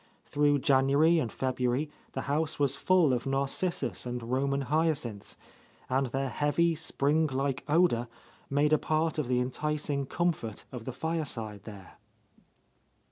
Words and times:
Through 0.25 0.57
January 0.61 1.19
and 1.19 1.31
February 1.31 1.91
the 2.13 2.21
house 2.21 2.57
was 2.57 2.75
full 2.75 3.13
of 3.13 3.27
narcissus 3.27 4.07
and 4.07 4.23
Roman 4.23 4.61
hyacinths, 4.61 5.37
and 5.91 6.07
their 6.07 6.29
heavy, 6.29 6.73
spring 6.73 7.27
like 7.27 7.63
odour 7.67 8.07
made 8.49 8.73
a 8.73 8.79
part 8.79 9.19
of 9.19 9.27
the 9.27 9.39
enticing 9.39 10.07
comfort 10.07 10.65
of 10.71 10.85
the 10.85 10.91
fireside 10.91 11.65
there. 11.65 11.99